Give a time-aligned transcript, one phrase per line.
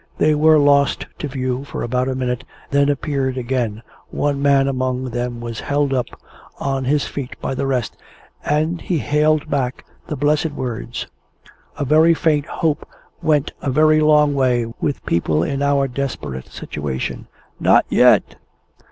[0.17, 5.11] They were lost to view for about a minute; then appeared again one man among
[5.11, 6.07] them was held up
[6.59, 7.95] on his feet by the rest,
[8.43, 11.05] and he hailed back the blessed words
[11.77, 12.89] (a very faint hope
[13.21, 17.27] went a very long way with people in our desperate situation):
[17.59, 18.37] "Not yet!"